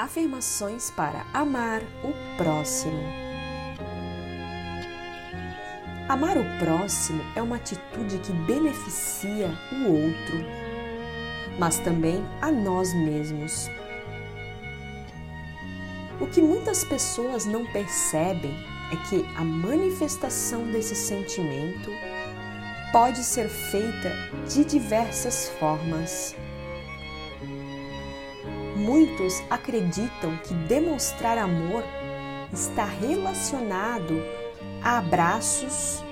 Afirmações 0.00 0.90
para 0.90 1.26
amar 1.30 1.82
o 2.02 2.38
próximo. 2.38 3.02
Amar 6.08 6.38
o 6.38 6.58
próximo 6.58 7.22
é 7.36 7.42
uma 7.42 7.56
atitude 7.56 8.16
que 8.20 8.32
beneficia 8.32 9.50
o 9.70 9.92
outro, 9.92 10.38
mas 11.58 11.78
também 11.80 12.24
a 12.40 12.50
nós 12.50 12.94
mesmos. 12.94 13.68
O 16.18 16.26
que 16.28 16.40
muitas 16.40 16.82
pessoas 16.82 17.44
não 17.44 17.70
percebem 17.70 18.54
é 18.90 18.96
que 19.10 19.22
a 19.36 19.44
manifestação 19.44 20.64
desse 20.72 20.94
sentimento 20.94 21.90
pode 22.90 23.22
ser 23.22 23.50
feita 23.50 24.10
de 24.48 24.64
diversas 24.64 25.50
formas. 25.60 26.34
Muitos 28.80 29.42
acreditam 29.50 30.38
que 30.38 30.54
demonstrar 30.54 31.36
amor 31.36 31.84
está 32.50 32.86
relacionado 32.86 34.22
a 34.82 34.96
abraços 34.96 36.02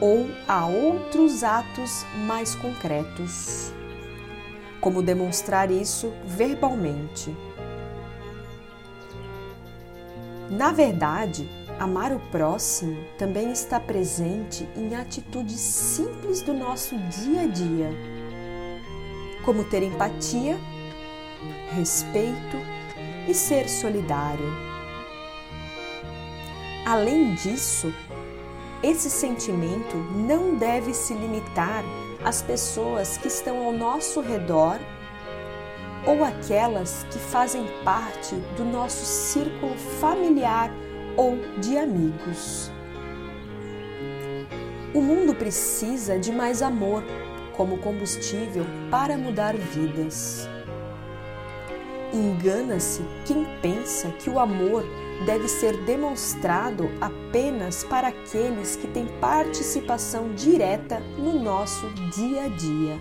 ou 0.00 0.26
a 0.48 0.66
outros 0.66 1.44
atos 1.44 2.04
mais 2.26 2.56
concretos, 2.56 3.72
como 4.80 5.00
demonstrar 5.00 5.70
isso 5.70 6.12
verbalmente. 6.26 7.32
Na 10.50 10.72
verdade, 10.72 11.48
amar 11.78 12.12
o 12.12 12.18
próximo 12.32 12.96
também 13.16 13.52
está 13.52 13.78
presente 13.78 14.68
em 14.76 14.96
atitudes 14.96 15.60
simples 15.60 16.42
do 16.42 16.52
nosso 16.52 16.98
dia 16.98 17.42
a 17.42 17.46
dia, 17.46 17.90
como 19.44 19.62
ter 19.62 19.84
empatia, 19.84 20.58
respeito 21.70 22.56
e 23.28 23.34
ser 23.34 23.68
solidário. 23.68 24.52
Além 26.86 27.34
disso, 27.34 27.92
esse 28.82 29.08
sentimento 29.08 29.96
não 29.96 30.56
deve 30.56 30.92
se 30.92 31.14
limitar 31.14 31.82
às 32.22 32.42
pessoas 32.42 33.16
que 33.16 33.28
estão 33.28 33.64
ao 33.64 33.72
nosso 33.72 34.20
redor 34.20 34.78
ou 36.06 36.22
aquelas 36.22 37.04
que 37.10 37.18
fazem 37.18 37.66
parte 37.82 38.34
do 38.56 38.64
nosso 38.64 39.04
círculo 39.04 39.74
familiar 39.98 40.70
ou 41.16 41.38
de 41.60 41.78
amigos. 41.78 42.70
O 44.92 45.00
mundo 45.00 45.34
precisa 45.34 46.18
de 46.18 46.30
mais 46.30 46.60
amor 46.60 47.02
como 47.56 47.78
combustível 47.78 48.66
para 48.90 49.16
mudar 49.16 49.56
vidas. 49.56 50.48
Engana-se 52.14 53.02
quem 53.26 53.44
pensa 53.60 54.08
que 54.12 54.30
o 54.30 54.38
amor 54.38 54.84
deve 55.26 55.48
ser 55.48 55.76
demonstrado 55.84 56.88
apenas 57.00 57.82
para 57.82 58.06
aqueles 58.08 58.76
que 58.76 58.86
têm 58.86 59.06
participação 59.20 60.32
direta 60.32 61.00
no 61.18 61.42
nosso 61.42 61.88
dia 62.14 62.44
a 62.44 62.48
dia. 62.48 63.00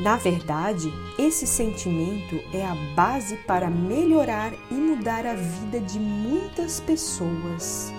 Na 0.00 0.16
verdade, 0.16 0.92
esse 1.18 1.46
sentimento 1.46 2.38
é 2.52 2.66
a 2.66 2.74
base 2.94 3.36
para 3.46 3.70
melhorar 3.70 4.52
e 4.70 4.74
mudar 4.74 5.24
a 5.24 5.34
vida 5.34 5.80
de 5.80 5.98
muitas 5.98 6.80
pessoas. 6.80 7.90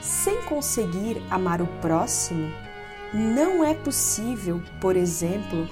Sem 0.00 0.42
conseguir 0.42 1.22
amar 1.30 1.62
o 1.62 1.66
próximo, 1.80 2.50
não 3.12 3.62
é 3.62 3.74
possível, 3.74 4.62
por 4.80 4.96
exemplo, 4.96 5.68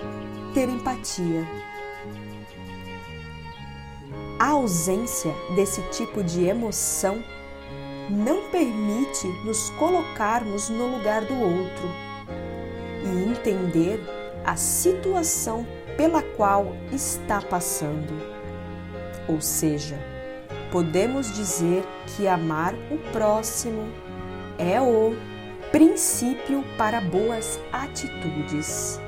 ter 0.55 0.69
empatia. 0.69 1.47
A 4.39 4.49
ausência 4.49 5.35
desse 5.55 5.83
tipo 5.91 6.23
de 6.23 6.45
emoção 6.45 7.23
não 8.09 8.51
permite 8.51 9.27
nos 9.45 9.71
colocarmos 9.71 10.69
no 10.69 10.87
lugar 10.97 11.25
do 11.25 11.35
outro 11.35 11.89
e 13.05 13.31
entender 13.31 14.01
a 14.45 14.57
situação 14.57 15.67
pela 15.97 16.23
qual 16.23 16.75
está 16.93 17.41
passando. 17.41 18.13
Ou 19.29 19.41
seja, 19.41 19.99
podemos 20.73 21.33
dizer 21.35 21.85
que 22.07 22.27
amar 22.27 22.75
o 22.91 22.99
próximo 23.13 23.93
é 24.59 24.81
o 24.81 25.15
princípio 25.71 26.65
para 26.77 27.01
boas 27.01 27.61
atitudes. 27.73 29.01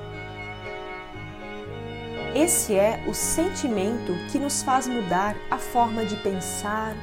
Esse 2.34 2.74
é 2.74 3.04
o 3.06 3.12
sentimento 3.12 4.14
que 4.30 4.38
nos 4.38 4.62
faz 4.62 4.88
mudar 4.88 5.36
a 5.50 5.58
forma 5.58 6.04
de 6.06 6.16
pensar, 6.16 6.96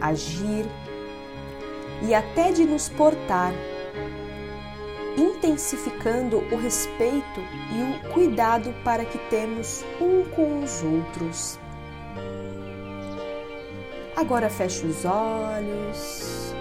agir 0.00 0.64
e 2.02 2.14
até 2.14 2.50
de 2.50 2.64
nos 2.64 2.88
portar 2.88 3.52
intensificando 5.16 6.38
o 6.50 6.56
respeito 6.56 7.40
e 7.40 8.08
o 8.08 8.12
cuidado 8.12 8.74
para 8.82 9.04
que 9.04 9.18
temos 9.28 9.84
um 10.00 10.24
com 10.30 10.62
os 10.62 10.82
outros. 10.82 11.58
Agora 14.16 14.48
feche 14.48 14.86
os 14.86 15.04
olhos. 15.04 16.54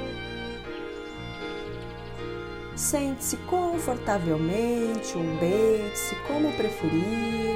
Sente-se 2.81 3.38
confortavelmente 3.38 5.16
ou 5.16 5.24
deite-se 5.40 6.16
como 6.28 6.52
preferir. 6.53 7.56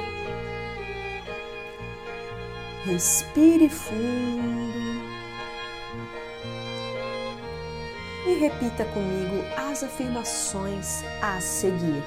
Respire 2.84 3.68
fundo. 3.68 5.04
e 8.24 8.34
repita 8.34 8.84
comigo 8.86 9.44
as 9.56 9.82
afirmações 9.82 11.02
a 11.20 11.40
seguir. 11.40 12.02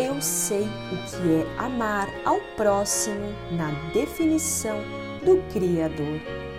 Eu 0.00 0.20
sei 0.20 0.62
o 0.62 1.10
que 1.10 1.42
é 1.42 1.64
amar 1.64 2.08
ao 2.24 2.40
próximo 2.56 3.32
na 3.52 3.70
definição 3.92 4.80
do 5.24 5.42
Criador. 5.52 6.49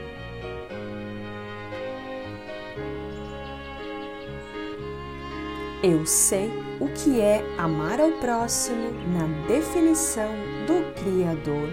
Eu 5.84 6.06
sei 6.06 6.52
o 6.80 6.88
que 6.90 7.20
é 7.20 7.44
amar 7.58 8.00
ao 8.00 8.12
próximo 8.20 8.92
na 9.12 9.26
definição 9.48 10.30
do 10.68 10.94
Criador. 10.94 11.70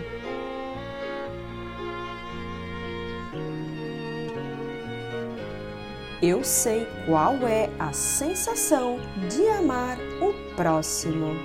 Eu 6.23 6.43
sei 6.43 6.89
qual 7.05 7.35
é 7.47 7.69
a 7.79 7.93
sensação 7.93 8.99
de 9.29 9.47
amar 9.47 9.99
o 10.23 10.57
próximo. 10.57 11.37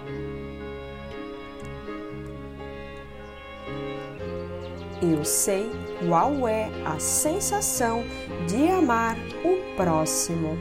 Eu 5.01 5.25
sei 5.25 5.69
qual 6.07 6.47
é 6.47 6.69
a 6.85 6.97
sensação 6.97 8.05
de 8.47 8.69
amar 8.69 9.17
o 9.43 9.75
próximo. 9.75 10.57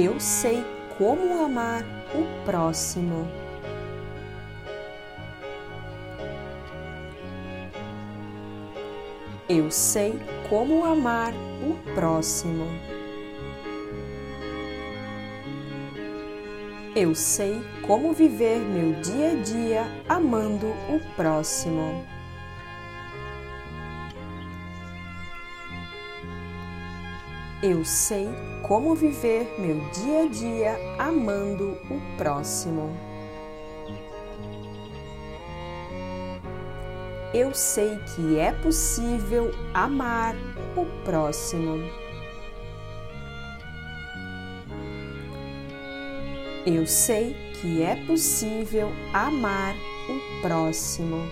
Eu 0.00 0.20
sei 0.20 0.64
como 0.96 1.42
amar 1.44 1.82
o 2.14 2.44
próximo. 2.44 3.26
Eu 9.48 9.72
sei 9.72 10.14
como 10.48 10.84
amar 10.84 11.32
o 11.60 11.94
próximo. 11.96 12.64
Eu 16.94 17.12
sei 17.12 17.60
como 17.84 18.12
viver 18.12 18.60
meu 18.60 18.92
dia 19.02 19.32
a 19.32 19.34
dia 19.34 19.84
amando 20.08 20.68
o 20.68 21.00
próximo. 21.16 22.06
Eu 27.62 27.84
sei 27.84 28.28
como 28.62 28.94
viver 28.94 29.48
meu 29.58 29.80
dia 29.90 30.22
a 30.22 30.26
dia 30.28 30.76
amando 30.98 31.76
o 31.90 32.16
próximo. 32.16 33.08
eu 37.34 37.54
sei 37.54 37.98
que 37.98 38.38
é 38.38 38.52
possível 38.52 39.52
amar 39.74 40.34
o 40.76 40.86
próximo. 41.04 41.78
Eu 46.64 46.86
sei 46.86 47.36
que 47.60 47.82
é 47.82 47.96
possível 48.06 48.90
amar 49.12 49.74
o 50.08 50.42
próximo. 50.42 51.28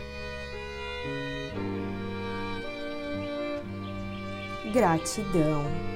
Gratidão. 4.73 5.96